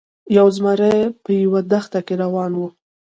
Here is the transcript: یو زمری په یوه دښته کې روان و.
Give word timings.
یو 0.37 0.47
زمری 0.57 0.97
په 1.23 1.31
یوه 1.43 1.61
دښته 1.71 1.99
کې 2.07 2.15
روان 2.23 2.51
و. 2.55 2.61